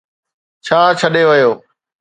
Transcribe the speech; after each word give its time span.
ڇا 0.65 0.79
ڇڏي 0.99 1.23
ويو. 1.29 1.51